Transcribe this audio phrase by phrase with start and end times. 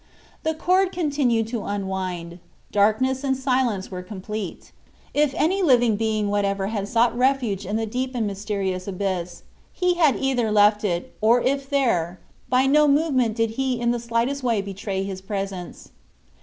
[0.41, 2.39] The cord continued to unwind.
[2.71, 4.71] Darkness and silence were complete.
[5.13, 9.93] If any living being whatever had sought refuge in the deep and mysterious abyss, he
[9.93, 12.19] had either left it, or, if there,
[12.49, 15.91] by no movement did he in the slightest way betray his presence.